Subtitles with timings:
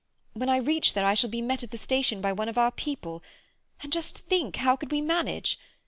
[0.33, 2.71] When I reach there I shall be met at the station by one of our
[2.71, 3.21] people,
[3.83, 5.59] and—just think, how could we manage?